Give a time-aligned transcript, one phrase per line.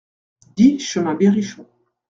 [0.57, 1.67] dix chemin Berrichon